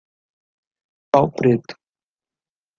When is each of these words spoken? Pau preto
Pau 1.11 1.25
preto 1.37 1.73